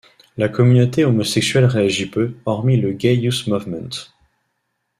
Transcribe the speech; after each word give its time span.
La 0.35 0.49
communauté 0.49 1.05
homosexuelle 1.05 1.65
réagit 1.65 2.07
peu, 2.09 2.33
hormis 2.47 2.81
le 2.81 2.91
Gay 2.91 3.15
Youth 3.15 3.45
Movement. 3.45 4.07